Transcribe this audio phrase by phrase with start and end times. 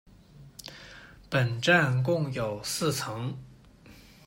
[1.29, 3.37] 本站共有四层。